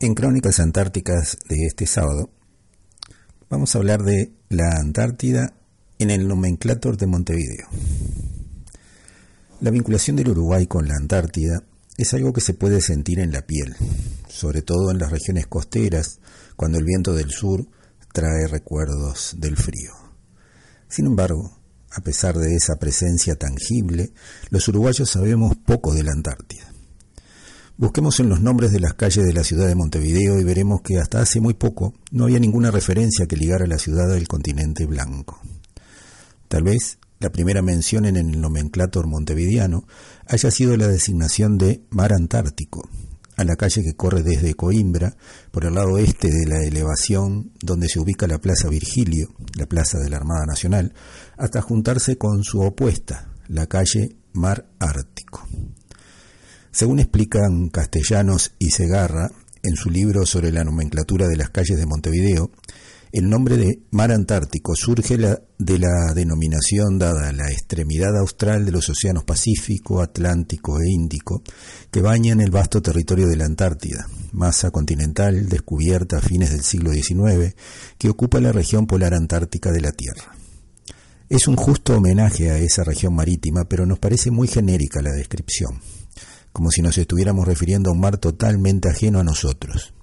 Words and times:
En 0.00 0.14
Crónicas 0.14 0.60
Antárticas 0.60 1.38
de 1.48 1.66
este 1.66 1.84
sábado 1.84 2.30
vamos 3.50 3.74
a 3.74 3.78
hablar 3.78 4.04
de 4.04 4.32
la 4.48 4.76
Antártida 4.76 5.54
en 5.98 6.10
el 6.10 6.28
nomenclator 6.28 6.96
de 6.96 7.08
Montevideo. 7.08 7.66
La 9.60 9.72
vinculación 9.72 10.14
del 10.14 10.28
Uruguay 10.28 10.68
con 10.68 10.86
la 10.86 10.94
Antártida 10.94 11.64
es 11.96 12.14
algo 12.14 12.32
que 12.32 12.40
se 12.40 12.54
puede 12.54 12.80
sentir 12.80 13.18
en 13.18 13.32
la 13.32 13.44
piel, 13.44 13.74
sobre 14.28 14.62
todo 14.62 14.92
en 14.92 14.98
las 14.98 15.10
regiones 15.10 15.48
costeras, 15.48 16.20
cuando 16.54 16.78
el 16.78 16.84
viento 16.84 17.12
del 17.12 17.32
sur 17.32 17.66
trae 18.12 18.46
recuerdos 18.46 19.34
del 19.38 19.56
frío. 19.56 19.94
Sin 20.88 21.06
embargo, 21.06 21.58
a 21.90 22.02
pesar 22.02 22.38
de 22.38 22.54
esa 22.54 22.76
presencia 22.76 23.34
tangible, 23.34 24.12
los 24.50 24.68
uruguayos 24.68 25.10
sabemos 25.10 25.56
poco 25.56 25.92
de 25.92 26.04
la 26.04 26.12
Antártida. 26.12 26.67
Busquemos 27.80 28.18
en 28.18 28.28
los 28.28 28.40
nombres 28.40 28.72
de 28.72 28.80
las 28.80 28.94
calles 28.94 29.24
de 29.24 29.32
la 29.32 29.44
ciudad 29.44 29.68
de 29.68 29.76
Montevideo 29.76 30.40
y 30.40 30.42
veremos 30.42 30.80
que 30.82 30.98
hasta 30.98 31.20
hace 31.20 31.40
muy 31.40 31.54
poco 31.54 31.94
no 32.10 32.24
había 32.24 32.40
ninguna 32.40 32.72
referencia 32.72 33.26
que 33.26 33.36
ligara 33.36 33.68
la 33.68 33.78
ciudad 33.78 34.12
al 34.12 34.26
continente 34.26 34.84
blanco. 34.84 35.40
Tal 36.48 36.64
vez 36.64 36.98
la 37.20 37.30
primera 37.30 37.62
mención 37.62 38.04
en 38.04 38.16
el 38.16 38.40
nomenclator 38.40 39.06
montevideano 39.06 39.86
haya 40.26 40.50
sido 40.50 40.76
la 40.76 40.88
designación 40.88 41.56
de 41.56 41.84
Mar 41.90 42.12
Antártico, 42.12 42.82
a 43.36 43.44
la 43.44 43.54
calle 43.54 43.84
que 43.84 43.94
corre 43.94 44.24
desde 44.24 44.54
Coimbra, 44.54 45.16
por 45.52 45.64
el 45.64 45.74
lado 45.74 45.98
este 45.98 46.32
de 46.32 46.48
la 46.48 46.64
elevación 46.64 47.52
donde 47.62 47.88
se 47.88 48.00
ubica 48.00 48.26
la 48.26 48.40
Plaza 48.40 48.68
Virgilio, 48.68 49.28
la 49.54 49.66
Plaza 49.66 50.00
de 50.00 50.10
la 50.10 50.16
Armada 50.16 50.46
Nacional, 50.46 50.94
hasta 51.36 51.62
juntarse 51.62 52.18
con 52.18 52.42
su 52.42 52.60
opuesta, 52.60 53.28
la 53.46 53.68
calle 53.68 54.16
Mar 54.32 54.66
Ártico. 54.80 55.46
Según 56.70 57.00
explican 57.00 57.68
Castellanos 57.70 58.52
y 58.58 58.70
Segarra 58.70 59.30
en 59.62 59.76
su 59.76 59.90
libro 59.90 60.26
sobre 60.26 60.52
la 60.52 60.64
nomenclatura 60.64 61.26
de 61.26 61.36
las 61.36 61.50
calles 61.50 61.78
de 61.78 61.86
Montevideo, 61.86 62.50
el 63.10 63.30
nombre 63.30 63.56
de 63.56 63.80
mar 63.90 64.12
Antártico 64.12 64.76
surge 64.76 65.16
de 65.16 65.78
la 65.78 66.12
denominación 66.14 66.98
dada 66.98 67.30
a 67.30 67.32
la 67.32 67.50
extremidad 67.50 68.14
austral 68.18 68.66
de 68.66 68.72
los 68.72 68.90
océanos 68.90 69.24
Pacífico, 69.24 70.02
Atlántico 70.02 70.78
e 70.78 70.90
Índico, 70.90 71.42
que 71.90 72.02
bañan 72.02 72.42
el 72.42 72.50
vasto 72.50 72.82
territorio 72.82 73.26
de 73.26 73.36
la 73.36 73.46
Antártida, 73.46 74.06
masa 74.32 74.70
continental 74.70 75.48
descubierta 75.48 76.18
a 76.18 76.20
fines 76.20 76.50
del 76.50 76.62
siglo 76.62 76.92
XIX, 76.92 77.56
que 77.96 78.10
ocupa 78.10 78.40
la 78.40 78.52
región 78.52 78.86
polar 78.86 79.14
antártica 79.14 79.72
de 79.72 79.80
la 79.80 79.92
Tierra. 79.92 80.36
Es 81.30 81.48
un 81.48 81.56
justo 81.56 81.96
homenaje 81.96 82.50
a 82.50 82.58
esa 82.58 82.84
región 82.84 83.14
marítima, 83.14 83.64
pero 83.64 83.86
nos 83.86 83.98
parece 83.98 84.30
muy 84.30 84.48
genérica 84.48 85.00
la 85.00 85.12
descripción 85.12 85.80
como 86.52 86.70
si 86.70 86.82
nos 86.82 86.98
estuviéramos 86.98 87.46
refiriendo 87.46 87.90
a 87.90 87.92
un 87.92 88.00
mar 88.00 88.18
totalmente 88.18 88.88
ajeno 88.88 89.20
a 89.20 89.24
nosotros. 89.24 89.94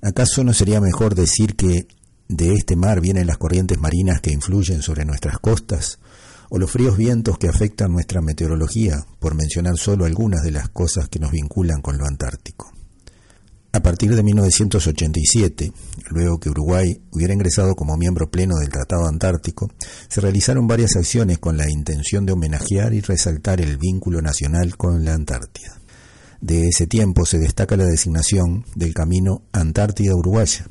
¿Acaso 0.00 0.44
no 0.44 0.52
sería 0.52 0.80
mejor 0.80 1.14
decir 1.14 1.54
que 1.54 1.86
de 2.28 2.54
este 2.54 2.76
mar 2.76 3.00
vienen 3.00 3.26
las 3.26 3.38
corrientes 3.38 3.78
marinas 3.78 4.20
que 4.20 4.32
influyen 4.32 4.82
sobre 4.82 5.04
nuestras 5.04 5.38
costas, 5.38 5.98
o 6.48 6.58
los 6.58 6.70
fríos 6.70 6.96
vientos 6.96 7.38
que 7.38 7.48
afectan 7.48 7.92
nuestra 7.92 8.20
meteorología, 8.20 9.06
por 9.20 9.34
mencionar 9.34 9.76
solo 9.76 10.04
algunas 10.04 10.42
de 10.42 10.50
las 10.50 10.68
cosas 10.68 11.08
que 11.08 11.18
nos 11.18 11.30
vinculan 11.30 11.80
con 11.80 11.98
lo 11.98 12.06
antártico? 12.06 12.72
A 13.74 13.80
partir 13.80 14.14
de 14.14 14.22
1987, 14.22 15.72
luego 16.10 16.38
que 16.38 16.50
Uruguay 16.50 17.00
hubiera 17.10 17.32
ingresado 17.32 17.74
como 17.74 17.96
miembro 17.96 18.30
pleno 18.30 18.56
del 18.56 18.68
Tratado 18.68 19.06
Antártico, 19.06 19.70
se 20.08 20.20
realizaron 20.20 20.66
varias 20.66 20.94
acciones 20.94 21.38
con 21.38 21.56
la 21.56 21.70
intención 21.70 22.26
de 22.26 22.32
homenajear 22.32 22.92
y 22.92 23.00
resaltar 23.00 23.62
el 23.62 23.78
vínculo 23.78 24.20
nacional 24.20 24.76
con 24.76 25.04
la 25.06 25.14
Antártida. 25.14 25.80
De 26.42 26.68
ese 26.68 26.86
tiempo 26.86 27.24
se 27.24 27.38
destaca 27.38 27.78
la 27.78 27.86
designación 27.86 28.66
del 28.74 28.92
Camino 28.92 29.42
Antártida 29.52 30.14
Uruguaya, 30.14 30.66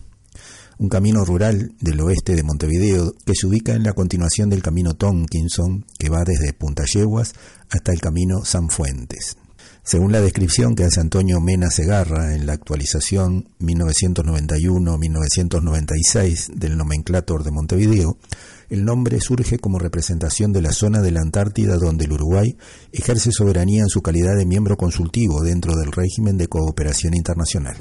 un 0.78 0.90
camino 0.90 1.26
rural 1.26 1.74
del 1.80 2.02
oeste 2.02 2.36
de 2.36 2.44
Montevideo 2.44 3.14
que 3.26 3.34
se 3.34 3.48
ubica 3.48 3.74
en 3.74 3.84
la 3.84 3.94
continuación 3.94 4.50
del 4.50 4.62
Camino 4.62 4.94
Tonkinson, 4.94 5.86
que 5.98 6.10
va 6.10 6.24
desde 6.24 6.54
Punta 6.54 6.84
Yeguas 6.86 7.34
hasta 7.72 7.94
el 7.94 8.00
Camino 8.00 8.46
San 8.46 8.70
Fuentes. 8.70 9.38
Según 9.84 10.12
la 10.12 10.22
descripción 10.22 10.76
que 10.76 10.84
hace 10.84 11.00
Antonio 11.00 11.42
Mena 11.42 11.72
Segarra 11.72 12.36
en 12.36 12.46
la 12.46 12.54
actualización 12.54 13.50
1991-1996 13.60 16.54
del 16.54 16.78
nomenclator 16.78 17.44
de 17.44 17.50
Montevideo, 17.50 18.20
el 18.70 18.86
nombre 18.86 19.20
surge 19.20 19.58
como 19.58 19.80
representación 19.80 20.54
de 20.54 20.62
la 20.62 20.72
zona 20.72 21.02
de 21.02 21.10
la 21.10 21.22
Antártida 21.22 21.78
donde 21.78 22.06
el 22.06 22.12
Uruguay 22.12 22.56
ejerce 22.92 23.32
soberanía 23.32 23.82
en 23.82 23.90
su 23.90 24.04
calidad 24.04 24.38
de 24.38 24.46
miembro 24.46 24.78
consultivo 24.78 25.42
dentro 25.42 25.76
del 25.76 25.92
régimen 25.92 26.38
de 26.38 26.48
cooperación 26.48 27.16
internacional. 27.16 27.78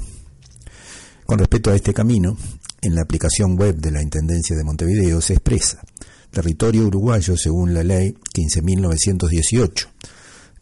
Con 1.27 1.37
respecto 1.37 1.69
a 1.69 1.75
este 1.75 1.93
camino, 1.93 2.35
en 2.81 2.95
la 2.95 3.03
aplicación 3.03 3.55
web 3.55 3.75
de 3.75 3.91
la 3.91 4.01
Intendencia 4.01 4.57
de 4.57 4.63
Montevideo 4.63 5.21
se 5.21 5.33
expresa 5.33 5.83
territorio 6.31 6.87
uruguayo 6.87 7.37
según 7.37 7.75
la 7.75 7.83
ley 7.83 8.15
15.918 8.33 9.87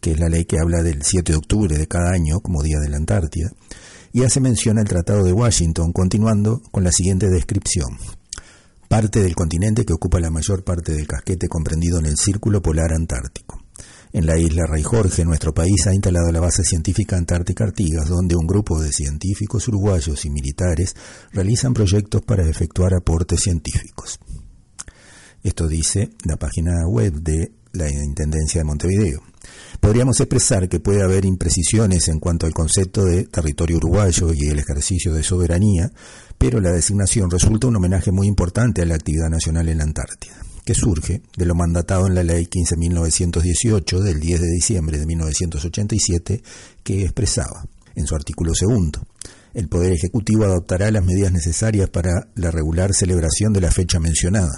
que 0.00 0.12
es 0.12 0.18
la 0.18 0.28
ley 0.28 0.44
que 0.44 0.58
habla 0.58 0.82
del 0.82 1.02
7 1.02 1.32
de 1.32 1.38
octubre 1.38 1.76
de 1.76 1.86
cada 1.86 2.10
año 2.10 2.40
como 2.40 2.62
Día 2.62 2.78
de 2.80 2.88
la 2.88 2.96
Antártida, 2.96 3.52
y 4.12 4.24
hace 4.24 4.40
mención 4.40 4.78
al 4.78 4.88
Tratado 4.88 5.24
de 5.24 5.32
Washington, 5.32 5.92
continuando 5.92 6.62
con 6.70 6.84
la 6.84 6.92
siguiente 6.92 7.28
descripción. 7.28 7.96
Parte 8.88 9.22
del 9.22 9.36
continente 9.36 9.84
que 9.84 9.92
ocupa 9.92 10.18
la 10.18 10.30
mayor 10.30 10.64
parte 10.64 10.92
del 10.92 11.06
casquete 11.06 11.46
comprendido 11.48 12.00
en 12.00 12.06
el 12.06 12.16
Círculo 12.16 12.60
Polar 12.60 12.92
Antártico. 12.92 13.62
En 14.12 14.26
la 14.26 14.36
isla 14.36 14.66
Rey 14.66 14.82
Jorge, 14.82 15.24
nuestro 15.24 15.54
país 15.54 15.86
ha 15.86 15.94
instalado 15.94 16.32
la 16.32 16.40
base 16.40 16.64
científica 16.64 17.16
Antártica 17.16 17.62
Artigas, 17.62 18.08
donde 18.08 18.34
un 18.34 18.48
grupo 18.48 18.80
de 18.80 18.90
científicos 18.90 19.68
uruguayos 19.68 20.24
y 20.24 20.30
militares 20.30 20.96
realizan 21.32 21.72
proyectos 21.72 22.22
para 22.22 22.48
efectuar 22.48 22.94
aportes 22.94 23.40
científicos. 23.40 24.18
Esto 25.44 25.68
dice 25.68 26.10
la 26.24 26.36
página 26.36 26.72
web 26.88 27.12
de 27.22 27.52
la 27.72 27.90
Intendencia 27.90 28.60
de 28.60 28.64
Montevideo. 28.64 29.22
Podríamos 29.80 30.20
expresar 30.20 30.68
que 30.68 30.80
puede 30.80 31.02
haber 31.02 31.24
imprecisiones 31.24 32.08
en 32.08 32.20
cuanto 32.20 32.46
al 32.46 32.52
concepto 32.52 33.04
de 33.04 33.24
territorio 33.24 33.78
uruguayo 33.78 34.32
y 34.34 34.48
el 34.48 34.58
ejercicio 34.58 35.14
de 35.14 35.22
soberanía, 35.22 35.90
pero 36.36 36.60
la 36.60 36.72
designación 36.72 37.30
resulta 37.30 37.66
un 37.66 37.76
homenaje 37.76 38.12
muy 38.12 38.26
importante 38.26 38.82
a 38.82 38.86
la 38.86 38.94
actividad 38.94 39.30
nacional 39.30 39.68
en 39.68 39.78
la 39.78 39.84
Antártida, 39.84 40.36
que 40.64 40.74
surge 40.74 41.22
de 41.36 41.46
lo 41.46 41.54
mandatado 41.54 42.06
en 42.06 42.14
la 42.14 42.22
Ley 42.22 42.46
15.918 42.46 44.00
del 44.00 44.20
10 44.20 44.40
de 44.40 44.48
diciembre 44.48 44.98
de 44.98 45.06
1987, 45.06 46.42
que 46.82 47.02
expresaba, 47.04 47.64
en 47.94 48.06
su 48.06 48.14
artículo 48.14 48.54
segundo, 48.54 49.00
el 49.54 49.68
Poder 49.68 49.92
Ejecutivo 49.92 50.44
adoptará 50.44 50.90
las 50.90 51.04
medidas 51.04 51.32
necesarias 51.32 51.88
para 51.90 52.28
la 52.36 52.50
regular 52.50 52.94
celebración 52.94 53.52
de 53.52 53.60
la 53.60 53.70
fecha 53.70 53.98
mencionada, 53.98 54.52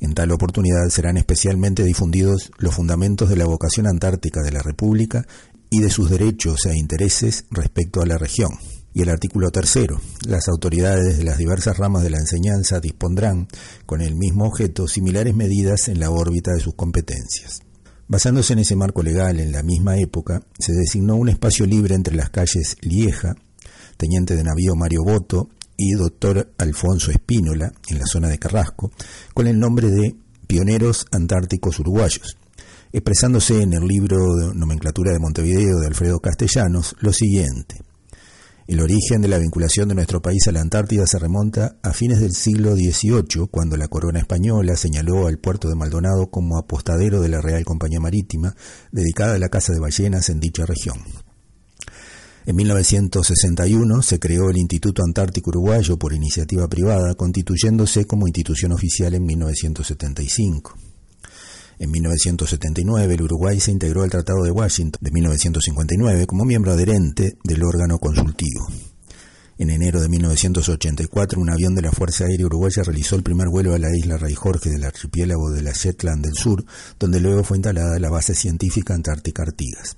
en 0.00 0.14
tal 0.14 0.32
oportunidad 0.32 0.88
serán 0.90 1.16
especialmente 1.16 1.84
difundidos 1.84 2.50
los 2.58 2.74
fundamentos 2.74 3.28
de 3.28 3.36
la 3.36 3.46
vocación 3.46 3.86
antártica 3.86 4.42
de 4.42 4.52
la 4.52 4.62
República 4.62 5.26
y 5.70 5.80
de 5.80 5.90
sus 5.90 6.10
derechos 6.10 6.66
e 6.66 6.76
intereses 6.76 7.46
respecto 7.50 8.00
a 8.00 8.06
la 8.06 8.18
región. 8.18 8.50
Y 8.92 9.02
el 9.02 9.08
artículo 9.08 9.50
tercero, 9.50 10.00
las 10.24 10.46
autoridades 10.48 11.18
de 11.18 11.24
las 11.24 11.36
diversas 11.36 11.76
ramas 11.78 12.04
de 12.04 12.10
la 12.10 12.18
enseñanza 12.18 12.78
dispondrán, 12.78 13.48
con 13.86 14.00
el 14.00 14.14
mismo 14.14 14.46
objeto, 14.46 14.86
similares 14.86 15.34
medidas 15.34 15.88
en 15.88 15.98
la 15.98 16.10
órbita 16.10 16.52
de 16.52 16.60
sus 16.60 16.74
competencias. 16.74 17.62
Basándose 18.06 18.52
en 18.52 18.60
ese 18.60 18.76
marco 18.76 19.02
legal, 19.02 19.40
en 19.40 19.50
la 19.50 19.64
misma 19.64 19.98
época, 19.98 20.42
se 20.58 20.72
designó 20.72 21.16
un 21.16 21.28
espacio 21.28 21.66
libre 21.66 21.94
entre 21.96 22.14
las 22.14 22.30
calles 22.30 22.76
Lieja, 22.82 23.34
Teniente 23.96 24.36
de 24.36 24.44
Navío 24.44 24.76
Mario 24.76 25.00
Boto 25.04 25.48
y 25.76 25.92
doctor 25.92 26.52
Alfonso 26.58 27.10
Espínola, 27.10 27.72
en 27.88 27.98
la 27.98 28.06
zona 28.06 28.28
de 28.28 28.38
Carrasco, 28.38 28.90
con 29.32 29.46
el 29.46 29.58
nombre 29.58 29.88
de 29.90 30.16
Pioneros 30.46 31.06
Antárticos 31.10 31.78
Uruguayos, 31.78 32.36
expresándose 32.92 33.62
en 33.62 33.72
el 33.72 33.86
libro 33.86 34.18
de 34.36 34.54
Nomenclatura 34.54 35.12
de 35.12 35.18
Montevideo 35.18 35.78
de 35.80 35.86
Alfredo 35.86 36.20
Castellanos 36.20 36.94
lo 37.00 37.12
siguiente. 37.12 37.82
El 38.66 38.80
origen 38.80 39.20
de 39.20 39.28
la 39.28 39.38
vinculación 39.38 39.88
de 39.88 39.94
nuestro 39.94 40.22
país 40.22 40.48
a 40.48 40.52
la 40.52 40.62
Antártida 40.62 41.06
se 41.06 41.18
remonta 41.18 41.76
a 41.82 41.92
fines 41.92 42.20
del 42.20 42.32
siglo 42.32 42.74
XVIII, 42.74 43.48
cuando 43.50 43.76
la 43.76 43.88
corona 43.88 44.20
española 44.20 44.74
señaló 44.74 45.26
al 45.26 45.38
puerto 45.38 45.68
de 45.68 45.74
Maldonado 45.74 46.30
como 46.30 46.56
apostadero 46.56 47.20
de 47.20 47.28
la 47.28 47.42
Real 47.42 47.62
Compañía 47.66 48.00
Marítima, 48.00 48.54
dedicada 48.90 49.34
a 49.34 49.38
la 49.38 49.50
caza 49.50 49.74
de 49.74 49.80
ballenas 49.80 50.30
en 50.30 50.40
dicha 50.40 50.64
región. 50.64 50.96
En 52.46 52.56
1961 52.56 54.02
se 54.02 54.18
creó 54.18 54.50
el 54.50 54.58
Instituto 54.58 55.02
Antártico 55.02 55.48
Uruguayo 55.48 55.98
por 55.98 56.12
iniciativa 56.12 56.68
privada, 56.68 57.14
constituyéndose 57.14 58.04
como 58.04 58.26
institución 58.26 58.72
oficial 58.72 59.14
en 59.14 59.24
1975. 59.24 60.74
En 61.78 61.90
1979 61.90 63.14
el 63.14 63.22
Uruguay 63.22 63.58
se 63.60 63.72
integró 63.72 64.02
al 64.02 64.10
Tratado 64.10 64.44
de 64.44 64.50
Washington 64.50 64.98
de 65.00 65.10
1959 65.10 66.26
como 66.26 66.44
miembro 66.44 66.72
adherente 66.72 67.38
del 67.42 67.64
órgano 67.64 67.98
consultivo. 67.98 68.68
En 69.56 69.70
enero 69.70 70.02
de 70.02 70.08
1984 70.08 71.40
un 71.40 71.48
avión 71.48 71.74
de 71.74 71.82
la 71.82 71.92
Fuerza 71.92 72.24
Aérea 72.26 72.46
Uruguaya 72.46 72.82
realizó 72.82 73.16
el 73.16 73.22
primer 73.22 73.48
vuelo 73.48 73.72
a 73.72 73.78
la 73.78 73.88
isla 73.96 74.18
Rey 74.18 74.34
Jorge 74.34 74.68
del 74.68 74.84
archipiélago 74.84 75.50
de 75.50 75.62
la 75.62 75.72
Shetland 75.72 76.24
del 76.24 76.34
Sur, 76.34 76.64
donde 76.98 77.20
luego 77.20 77.42
fue 77.42 77.56
instalada 77.56 77.98
la 77.98 78.10
base 78.10 78.34
científica 78.34 78.94
Antártica 78.94 79.44
Artigas. 79.44 79.96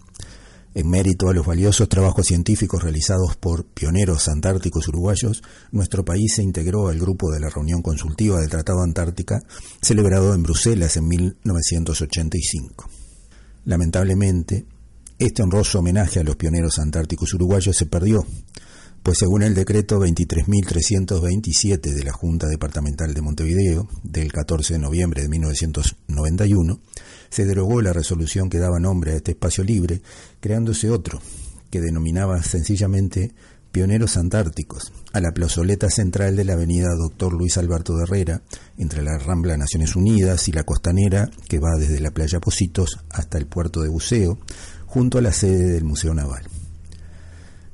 En 0.77 0.91
mérito 0.91 1.31
a 1.31 1.33
los 1.33 1.47
valiosos 1.47 1.89
trabajos 1.89 2.27
científicos 2.27 2.83
realizados 2.83 3.35
por 3.37 3.65
pioneros 3.65 4.29
antárticos 4.29 4.87
uruguayos, 4.89 5.43
nuestro 5.73 6.05
país 6.05 6.35
se 6.35 6.43
integró 6.43 6.89
al 6.89 6.99
grupo 6.99 7.33
de 7.33 7.41
la 7.41 7.49
reunión 7.49 7.81
consultiva 7.81 8.41
del 8.41 8.51
Tratado 8.51 8.83
Antártica, 8.83 9.43
celebrado 9.81 10.35
en 10.35 10.43
Bruselas 10.43 10.99
en 10.99 11.09
1985. 11.09 12.91
Lamentablemente, 13.65 14.67
este 15.19 15.43
honroso 15.43 15.79
homenaje 15.79 16.21
a 16.21 16.25
los 16.25 16.37
pioneros 16.37 16.79
antárticos 16.79 17.33
uruguayos 17.33 17.75
se 17.75 17.87
perdió, 17.87 18.27
pues 19.03 19.17
según 19.17 19.45
el 19.45 19.55
decreto 19.55 19.99
23.327 19.99 21.81
de 21.95 22.05
la 22.05 22.13
Junta 22.13 22.49
Departamental 22.49 23.15
de 23.15 23.23
Montevideo 23.23 23.89
del 24.03 24.31
14 24.31 24.75
de 24.75 24.81
noviembre 24.81 25.23
de 25.23 25.31
1991, 25.31 26.81
se 27.31 27.45
derogó 27.45 27.83
la 27.83 27.93
resolución 27.93 28.51
que 28.51 28.59
daba 28.59 28.81
nombre 28.81 29.13
a 29.13 29.17
este 29.17 29.33
espacio 29.33 29.65
libre, 29.65 30.03
creándose 30.41 30.91
otro, 30.91 31.21
que 31.71 31.81
denominaba 31.81 32.43
sencillamente 32.43 33.33
Pioneros 33.77 34.17
Antárticos, 34.17 34.91
a 35.13 35.21
la 35.21 35.33
plazoleta 35.33 35.91
central 35.91 36.35
de 36.35 36.45
la 36.45 36.55
avenida 36.55 36.95
Doctor 36.97 37.35
Luis 37.35 37.59
Alberto 37.59 37.95
de 37.95 38.05
Herrera, 38.05 38.43
entre 38.79 39.03
la 39.03 39.19
Rambla 39.19 39.59
Naciones 39.59 39.97
Unidas 39.97 40.49
y 40.49 40.53
la 40.53 40.65
costanera 40.65 41.31
que 41.47 41.59
va 41.59 41.77
desde 41.79 42.01
la 42.01 42.11
playa 42.11 42.41
Positos 42.41 43.01
hasta 43.11 43.37
el 43.37 43.47
puerto 43.47 43.83
de 43.83 43.91
buceo, 43.91 44.39
junto 44.87 45.19
a 45.19 45.21
la 45.21 45.33
sede 45.33 45.73
del 45.73 45.85
Museo 45.85 46.15
Naval. 46.15 46.45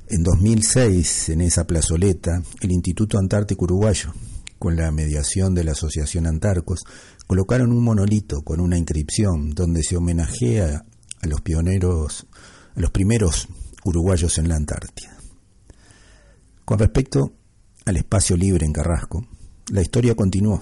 En 0.09 0.23
2006, 0.23 1.29
en 1.29 1.39
esa 1.39 1.65
plazoleta, 1.65 2.43
el 2.59 2.71
Instituto 2.73 3.17
Antártico 3.17 3.63
Uruguayo, 3.63 4.11
con 4.63 4.77
la 4.77 4.91
mediación 4.91 5.53
de 5.53 5.65
la 5.65 5.73
Asociación 5.73 6.25
Antarcos, 6.25 6.85
colocaron 7.27 7.73
un 7.73 7.83
monolito 7.83 8.43
con 8.43 8.61
una 8.61 8.77
inscripción 8.77 9.49
donde 9.49 9.83
se 9.83 9.97
homenajea 9.97 10.85
a 11.19 11.27
los 11.27 11.41
pioneros, 11.41 12.27
a 12.73 12.79
los 12.79 12.89
primeros 12.91 13.49
uruguayos 13.83 14.37
en 14.37 14.47
la 14.47 14.55
Antártida. 14.55 15.17
Con 16.63 16.79
respecto 16.79 17.33
al 17.83 17.97
espacio 17.97 18.37
libre 18.37 18.65
en 18.65 18.71
Carrasco, 18.71 19.27
la 19.69 19.81
historia 19.81 20.15
continuó, 20.15 20.61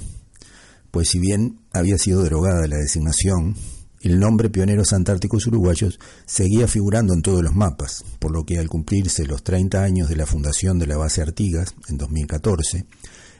pues 0.89 1.09
si 1.09 1.19
bien 1.19 1.59
había 1.71 1.99
sido 1.99 2.23
derogada 2.23 2.65
la 2.65 2.77
designación, 2.77 3.55
el 4.01 4.19
nombre 4.19 4.49
Pioneros 4.49 4.93
Antárticos 4.93 5.45
Uruguayos 5.45 5.99
seguía 6.25 6.67
figurando 6.67 7.13
en 7.13 7.21
todos 7.21 7.43
los 7.43 7.53
mapas, 7.53 8.03
por 8.17 8.31
lo 8.31 8.47
que 8.47 8.57
al 8.57 8.67
cumplirse 8.67 9.27
los 9.27 9.43
30 9.43 9.83
años 9.83 10.09
de 10.09 10.15
la 10.15 10.25
fundación 10.25 10.79
de 10.79 10.87
la 10.87 10.97
base 10.97 11.21
Artigas, 11.21 11.75
en 11.87 11.99
2014, 11.99 12.87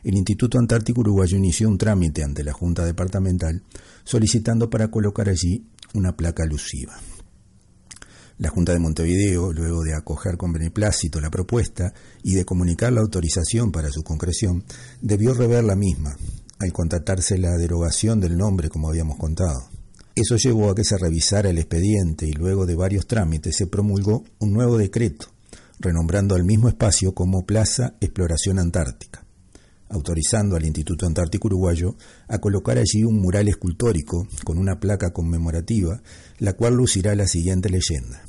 el 0.04 0.16
Instituto 0.16 0.58
Antártico 0.58 1.02
Uruguayo 1.02 1.38
inició 1.38 1.70
un 1.70 1.78
trámite 1.78 2.24
ante 2.24 2.44
la 2.44 2.54
Junta 2.54 2.86
Departamental 2.86 3.64
solicitando 4.04 4.70
para 4.70 4.90
colocar 4.90 5.30
allí 5.30 5.68
una 5.94 6.16
placa 6.16 6.44
alusiva. 6.44 6.98
La 8.38 8.50
Junta 8.50 8.74
de 8.74 8.80
Montevideo, 8.80 9.54
luego 9.54 9.84
de 9.84 9.94
acoger 9.94 10.36
con 10.38 10.52
beneplácito 10.52 11.22
la 11.22 11.30
propuesta 11.30 11.94
y 12.24 12.34
de 12.34 12.46
comunicar 12.46 12.92
la 12.92 13.02
autorización 13.02 13.72
para 13.72 13.92
su 13.92 14.04
concreción, 14.04 14.64
debió 15.00 15.36
rever 15.36 15.64
la 15.64 15.76
misma, 15.76 16.18
al 16.58 16.74
contratarse 16.74 17.38
la 17.38 17.56
derogación 17.58 18.20
del 18.20 18.38
nombre 18.38 18.70
como 18.70 18.90
habíamos 18.90 19.18
contado. 19.18 19.70
Eso 20.16 20.36
llevó 20.38 20.72
a 20.72 20.76
que 20.76 20.84
se 20.84 20.98
revisara 20.98 21.52
el 21.52 21.60
expediente 21.60 22.26
y 22.26 22.34
luego 22.34 22.66
de 22.66 22.76
varios 22.76 23.06
trámites 23.08 23.56
se 23.56 23.68
promulgó 23.68 24.24
un 24.40 24.54
nuevo 24.54 24.78
decreto, 24.78 25.28
renombrando 25.80 26.36
al 26.36 26.44
mismo 26.44 26.68
espacio 26.68 27.14
como 27.14 27.46
Plaza 27.46 27.96
Exploración 28.02 28.60
Antártica, 28.60 29.21
autorizando 29.92 30.56
al 30.56 30.66
Instituto 30.66 31.06
Antártico 31.06 31.48
Uruguayo 31.48 31.96
a 32.28 32.40
colocar 32.40 32.78
allí 32.78 33.04
un 33.04 33.22
mural 33.22 33.48
escultórico 33.48 34.28
con 34.44 34.58
una 34.58 34.80
placa 34.80 35.12
conmemorativa, 35.12 36.02
la 36.40 36.54
cual 36.54 36.76
lucirá 36.76 37.16
la 37.16 37.28
siguiente 37.28 37.70
leyenda. 37.70 38.24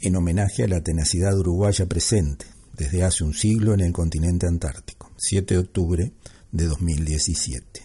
En 0.00 0.14
homenaje 0.14 0.64
a 0.64 0.68
la 0.68 0.82
tenacidad 0.82 1.36
uruguaya 1.36 1.86
presente 1.86 2.46
desde 2.76 3.02
hace 3.02 3.24
un 3.24 3.34
siglo 3.34 3.74
en 3.74 3.80
el 3.80 3.92
continente 3.92 4.46
antártico, 4.46 5.10
7 5.16 5.54
de 5.54 5.60
octubre 5.60 6.12
de 6.52 6.64
2017. 6.66 7.82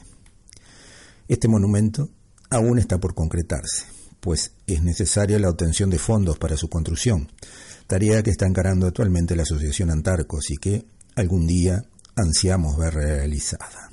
Este 1.27 1.47
monumento 1.47 2.09
aún 2.50 2.77
está 2.77 3.00
por 3.00 3.15
concretarse, 3.15 3.85
pues 4.19 4.51
es 4.68 4.83
necesaria 4.83 5.39
la 5.39 5.50
obtención 5.50 5.89
de 5.89 5.97
fondos 5.97 6.38
para 6.38 6.57
su 6.57 6.69
construcción, 6.69 7.31
tarea 7.88 8.21
que 8.21 8.30
está 8.30 8.45
encarando 8.45 8.85
actualmente 8.85 9.35
la 9.35 9.44
Asociación 9.44 9.89
Antarcos 9.89 10.51
y 10.51 10.57
que 10.57 10.85
algún 11.15 11.47
día 11.47 11.85
ansiamos 12.15 12.77
ver 12.77 12.94
realizada. 12.94 13.92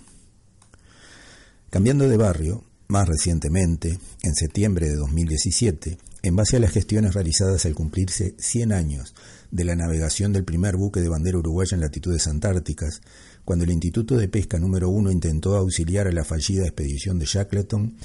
Cambiando 1.70 2.08
de 2.08 2.16
barrio, 2.16 2.64
más 2.88 3.08
recientemente, 3.08 3.98
en 4.22 4.34
septiembre 4.34 4.88
de 4.88 4.96
2017, 4.96 5.98
en 6.22 6.36
base 6.36 6.56
a 6.56 6.60
las 6.60 6.72
gestiones 6.72 7.14
realizadas 7.14 7.64
al 7.64 7.74
cumplirse 7.74 8.34
100 8.38 8.72
años 8.72 9.14
de 9.50 9.64
la 9.64 9.76
navegación 9.76 10.32
del 10.32 10.44
primer 10.44 10.76
buque 10.76 11.00
de 11.00 11.08
bandera 11.08 11.38
uruguaya 11.38 11.74
en 11.74 11.80
latitudes 11.80 12.26
antárticas, 12.26 13.00
cuando 13.44 13.64
el 13.64 13.70
Instituto 13.70 14.16
de 14.16 14.28
Pesca 14.28 14.58
número 14.58 14.90
1 14.90 15.10
intentó 15.10 15.56
auxiliar 15.56 16.08
a 16.08 16.12
la 16.12 16.24
fallida 16.24 16.64
expedición 16.64 17.18
de 17.18 17.26
Shackleton, 17.26 17.96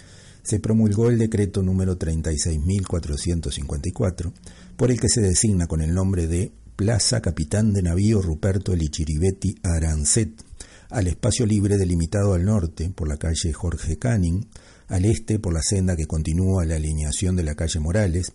se 0.44 0.60
promulgó 0.60 1.10
el 1.10 1.18
decreto 1.18 1.64
número 1.64 1.98
36.454, 1.98 4.32
por 4.78 4.92
el 4.92 5.00
que 5.00 5.10
se 5.10 5.22
designa 5.22 5.66
con 5.68 5.82
el 5.82 5.94
nombre 5.94 6.28
de 6.28 6.52
Plaza 6.76 7.22
Capitán 7.22 7.72
de 7.72 7.82
Navío 7.82 8.22
Ruperto 8.22 8.74
Elichiribetti 8.74 9.56
Arancet, 9.64 10.44
al 10.90 11.08
espacio 11.08 11.46
libre 11.46 11.78
delimitado 11.78 12.34
al 12.34 12.44
norte 12.44 12.90
por 12.90 13.08
la 13.08 13.16
calle 13.16 13.54
Jorge 13.54 13.98
Canning, 13.98 14.46
al 14.90 15.06
este 15.06 15.40
por 15.40 15.54
la 15.54 15.62
senda 15.62 15.96
que 15.96 16.06
continúa 16.06 16.66
la 16.66 16.76
alineación 16.76 17.38
de 17.38 17.44
la 17.44 17.56
calle 17.56 17.80
Morales, 17.80 18.34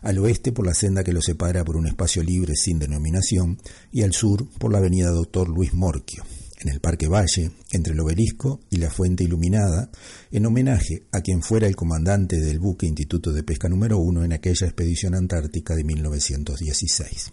al 0.00 0.16
oeste 0.20 0.52
por 0.52 0.64
la 0.64 0.72
senda 0.72 1.04
que 1.04 1.12
lo 1.12 1.20
separa 1.20 1.66
por 1.66 1.76
un 1.76 1.86
espacio 1.86 2.22
libre 2.22 2.54
sin 2.56 2.78
denominación 2.78 3.58
y 3.92 4.04
al 4.04 4.14
sur 4.14 4.48
por 4.58 4.72
la 4.72 4.78
avenida 4.78 5.10
Doctor 5.10 5.50
Luis 5.50 5.74
Morquio 5.74 6.24
en 6.62 6.70
el 6.70 6.80
Parque 6.80 7.08
Valle, 7.08 7.50
entre 7.72 7.92
el 7.92 8.00
obelisco 8.00 8.60
y 8.70 8.78
la 8.78 8.88
fuente 8.88 9.24
iluminada, 9.24 9.90
en 10.30 10.46
homenaje 10.46 11.02
a 11.12 11.20
quien 11.20 11.42
fuera 11.42 11.66
el 11.66 11.76
comandante 11.76 12.40
del 12.40 12.58
buque 12.58 12.86
Instituto 12.86 13.32
de 13.32 13.42
Pesca 13.42 13.68
número 13.68 13.98
1 13.98 14.24
en 14.24 14.32
aquella 14.32 14.66
expedición 14.66 15.14
antártica 15.14 15.74
de 15.74 15.84
1916. 15.84 17.32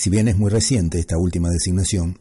Si 0.00 0.08
bien 0.08 0.28
es 0.28 0.38
muy 0.38 0.48
reciente 0.48 0.98
esta 0.98 1.18
última 1.18 1.50
designación, 1.50 2.18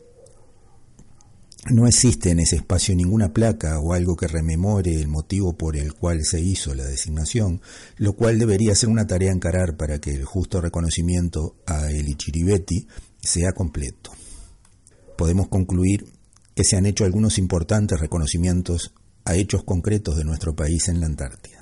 no 1.72 1.88
existe 1.88 2.30
en 2.30 2.42
ese 2.42 2.58
espacio 2.58 2.94
ninguna 2.94 3.31
placa 3.31 3.80
o 3.80 3.94
algo 3.94 4.18
que 4.18 4.28
rememore 4.28 5.00
el 5.00 5.08
motivo 5.08 5.54
por 5.54 5.78
el 5.78 5.94
cual 5.94 6.26
se 6.26 6.42
hizo 6.42 6.76
la 6.76 6.84
designación, 6.84 7.62
lo 7.96 8.18
cual 8.18 8.38
debería 8.38 8.76
ser 8.76 8.90
una 8.90 9.08
tarea 9.08 9.31
a 9.31 9.34
encarar 9.34 9.78
para 9.78 10.00
que 10.00 10.14
el 10.14 10.26
justo 10.26 10.60
reconocimiento 10.60 11.56
a 11.66 11.90
el 11.90 12.18
sea 13.22 13.54
completo 13.54 14.12
podemos 15.18 15.48
concluir 15.48 16.06
que 16.56 16.65
se 16.65 16.75
han 16.75 16.86
hecho 16.86 17.06
algunos 17.06 17.38
importantes 17.38 17.98
reconocimientos 17.98 18.94
a 19.24 19.36
hechos 19.36 19.63
concretos 19.63 20.18
de 20.18 20.25
nuestro 20.25 20.53
país 20.53 20.89
en 20.89 21.00
la 21.00 21.06
Antártida. 21.06 21.59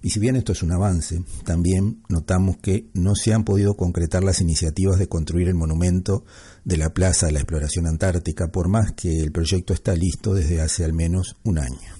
Y 0.00 0.10
si 0.10 0.20
bien 0.20 0.36
esto 0.36 0.52
es 0.52 0.62
un 0.62 0.72
avance, 0.72 1.22
también 1.44 2.02
notamos 2.08 2.56
que 2.58 2.88
no 2.94 3.14
se 3.16 3.34
han 3.34 3.44
podido 3.44 3.74
concretar 3.74 4.22
las 4.22 4.40
iniciativas 4.40 4.98
de 4.98 5.08
construir 5.08 5.48
el 5.48 5.54
monumento 5.54 6.24
de 6.64 6.76
la 6.76 6.90
Plaza 6.90 7.26
de 7.26 7.32
la 7.32 7.40
Exploración 7.40 7.86
Antártica, 7.86 8.48
por 8.48 8.68
más 8.68 8.92
que 8.92 9.18
el 9.20 9.32
proyecto 9.32 9.74
está 9.74 9.94
listo 9.94 10.34
desde 10.34 10.60
hace 10.60 10.84
al 10.84 10.92
menos 10.92 11.36
un 11.42 11.58
año. 11.58 11.98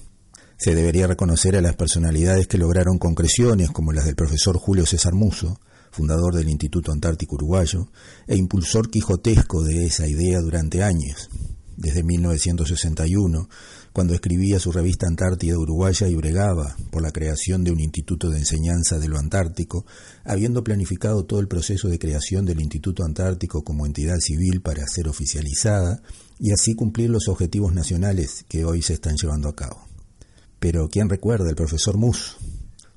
Se 0.57 0.75
debería 0.75 1.07
reconocer 1.07 1.55
a 1.55 1.61
las 1.61 1.75
personalidades 1.75 2.47
que 2.47 2.57
lograron 2.57 2.99
concreciones, 2.99 3.69
como 3.71 3.91
las 3.91 4.05
del 4.05 4.15
profesor 4.15 4.57
Julio 4.57 4.85
César 4.85 5.13
Muso, 5.13 5.59
fundador 5.91 6.35
del 6.35 6.49
Instituto 6.49 6.91
Antártico 6.91 7.35
Uruguayo, 7.35 7.89
e 8.27 8.35
impulsor 8.37 8.89
quijotesco 8.89 9.63
de 9.63 9.85
esa 9.85 10.07
idea 10.07 10.39
durante 10.39 10.83
años, 10.83 11.29
desde 11.75 12.03
1961, 12.03 13.49
cuando 13.93 14.13
escribía 14.13 14.59
su 14.59 14.71
revista 14.71 15.07
Antártida 15.07 15.57
Uruguaya 15.57 16.07
y 16.07 16.15
bregaba 16.15 16.75
por 16.91 17.01
la 17.01 17.11
creación 17.11 17.63
de 17.63 17.71
un 17.71 17.79
instituto 17.79 18.29
de 18.29 18.39
enseñanza 18.39 18.99
de 18.99 19.07
lo 19.07 19.17
antártico, 19.17 19.85
habiendo 20.23 20.63
planificado 20.63 21.25
todo 21.25 21.39
el 21.39 21.47
proceso 21.47 21.87
de 21.87 21.99
creación 21.99 22.45
del 22.45 22.61
Instituto 22.61 23.03
Antártico 23.03 23.63
como 23.63 23.85
entidad 23.85 24.17
civil 24.19 24.61
para 24.61 24.87
ser 24.87 25.07
oficializada 25.07 26.01
y 26.39 26.51
así 26.51 26.75
cumplir 26.75 27.09
los 27.09 27.27
objetivos 27.27 27.73
nacionales 27.73 28.45
que 28.47 28.65
hoy 28.65 28.81
se 28.81 28.93
están 28.93 29.15
llevando 29.15 29.49
a 29.49 29.55
cabo. 29.55 29.87
Pero 30.59 30.89
¿quién 30.89 31.09
recuerda 31.09 31.49
al 31.49 31.55
profesor 31.55 31.97
Mus, 31.97 32.37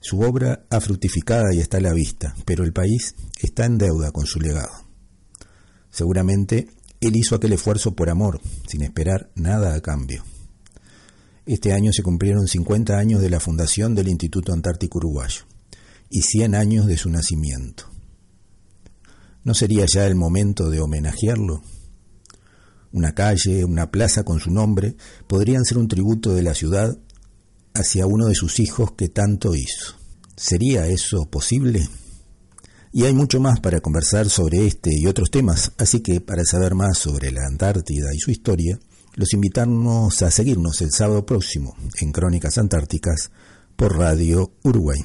su 0.00 0.20
obra 0.20 0.66
ha 0.68 0.80
fructificado 0.80 1.52
y 1.52 1.60
está 1.60 1.76
a 1.76 1.80
la 1.80 1.92
vista, 1.92 2.34
pero 2.44 2.64
el 2.64 2.72
país 2.72 3.14
está 3.40 3.66
en 3.66 3.78
deuda 3.78 4.10
con 4.10 4.26
su 4.26 4.40
legado. 4.40 4.72
Seguramente 5.90 6.68
él 7.00 7.16
hizo 7.16 7.36
aquel 7.36 7.52
esfuerzo 7.52 7.94
por 7.94 8.10
amor, 8.10 8.40
sin 8.66 8.82
esperar 8.82 9.30
nada 9.36 9.74
a 9.74 9.80
cambio. 9.80 10.24
Este 11.44 11.72
año 11.72 11.92
se 11.92 12.04
cumplieron 12.04 12.46
50 12.46 12.96
años 12.96 13.20
de 13.20 13.28
la 13.28 13.40
fundación 13.40 13.96
del 13.96 14.06
Instituto 14.06 14.52
Antártico 14.52 14.98
Uruguayo 14.98 15.42
y 16.08 16.22
100 16.22 16.54
años 16.54 16.86
de 16.86 16.96
su 16.96 17.10
nacimiento. 17.10 17.90
¿No 19.42 19.52
sería 19.54 19.84
ya 19.92 20.06
el 20.06 20.14
momento 20.14 20.70
de 20.70 20.80
homenajearlo? 20.80 21.62
Una 22.92 23.14
calle, 23.14 23.64
una 23.64 23.90
plaza 23.90 24.22
con 24.22 24.38
su 24.38 24.52
nombre 24.52 24.94
podrían 25.26 25.64
ser 25.64 25.78
un 25.78 25.88
tributo 25.88 26.32
de 26.32 26.42
la 26.42 26.54
ciudad 26.54 26.96
hacia 27.74 28.06
uno 28.06 28.26
de 28.26 28.36
sus 28.36 28.60
hijos 28.60 28.92
que 28.92 29.08
tanto 29.08 29.56
hizo. 29.56 29.96
¿Sería 30.36 30.86
eso 30.86 31.28
posible? 31.28 31.88
Y 32.92 33.04
hay 33.04 33.14
mucho 33.14 33.40
más 33.40 33.58
para 33.58 33.80
conversar 33.80 34.28
sobre 34.28 34.64
este 34.66 34.90
y 34.94 35.06
otros 35.06 35.30
temas, 35.32 35.72
así 35.76 36.02
que 36.02 36.20
para 36.20 36.44
saber 36.44 36.76
más 36.76 36.98
sobre 36.98 37.32
la 37.32 37.46
Antártida 37.48 38.14
y 38.14 38.18
su 38.18 38.30
historia, 38.30 38.78
los 39.14 39.32
invitamos 39.32 40.22
a 40.22 40.30
seguirnos 40.30 40.80
el 40.80 40.90
sábado 40.90 41.26
próximo 41.26 41.76
en 42.00 42.12
Crónicas 42.12 42.58
Antárticas 42.58 43.30
por 43.76 43.96
Radio 43.96 44.52
Uruguay. 44.62 45.00